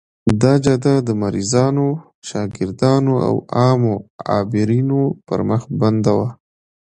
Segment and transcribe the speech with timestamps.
[0.41, 1.87] دا جاده د مریضانو،
[2.27, 3.95] شاګردانو او عامو
[4.31, 6.29] عابرینو پر مخ بنده وه.